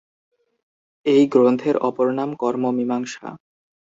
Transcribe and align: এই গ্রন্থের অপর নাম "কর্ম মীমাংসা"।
এই 1.05 1.23
গ্রন্থের 1.27 1.75
অপর 1.87 2.07
নাম 2.11 2.29
"কর্ম 2.35 2.63
মীমাংসা"। 2.77 3.27